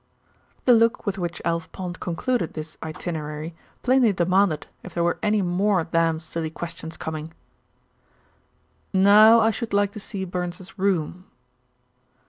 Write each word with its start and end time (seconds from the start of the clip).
The 0.65 0.73
look 0.73 1.05
with 1.05 1.19
which 1.19 1.43
Alf 1.45 1.71
Pond 1.71 1.99
concluded 1.99 2.53
this 2.53 2.75
itinerary 2.81 3.53
plainly 3.83 4.11
demanded 4.11 4.65
if 4.81 4.95
there 4.95 5.03
were 5.03 5.19
any 5.21 5.43
more 5.43 5.83
damn 5.83 6.19
silly 6.19 6.49
questions 6.49 6.97
coming. 6.97 7.35
"Now 8.93 9.41
I 9.41 9.51
should 9.51 9.73
like 9.75 9.91
to 9.91 9.99
see 9.99 10.25
Burns's 10.25 10.79
room." 10.79 11.25